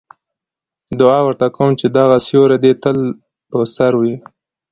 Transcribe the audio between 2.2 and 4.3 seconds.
سیوری دې تل په سر وي.